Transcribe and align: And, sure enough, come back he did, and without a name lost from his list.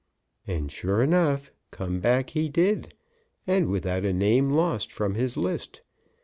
And, 0.47 0.71
sure 0.71 1.03
enough, 1.03 1.51
come 1.69 1.99
back 1.99 2.31
he 2.31 2.49
did, 2.49 2.95
and 3.45 3.67
without 3.69 4.03
a 4.03 4.11
name 4.13 4.49
lost 4.49 4.91
from 4.91 5.13
his 5.13 5.37
list. 5.37 5.83